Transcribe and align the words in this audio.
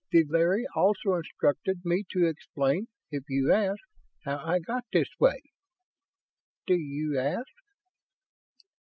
The 0.09 0.23
Larry 0.23 0.65
also 0.75 1.13
instructed 1.13 1.85
me 1.85 2.03
to 2.09 2.25
explain, 2.25 2.87
if 3.11 3.23
you 3.29 3.51
ask, 3.53 3.77
how 4.25 4.37
I 4.39 4.57
got 4.57 4.83
this 4.91 5.09
way. 5.19 5.43
Do 6.65 6.73
you 6.73 7.19
ask?" 7.19 7.45